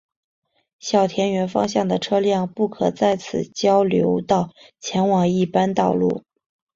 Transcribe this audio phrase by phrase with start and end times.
[0.79, 6.23] 小田原方向的车辆不可在此交流道前往一般道路。